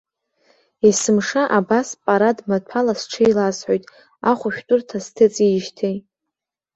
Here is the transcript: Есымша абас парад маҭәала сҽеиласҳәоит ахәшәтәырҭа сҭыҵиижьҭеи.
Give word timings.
Есымша 0.89 1.43
абас 1.57 1.87
парад 2.03 2.37
маҭәала 2.49 2.93
сҽеиласҳәоит 2.99 3.83
ахәшәтәырҭа 4.29 4.97
сҭыҵиижьҭеи. 5.05 5.97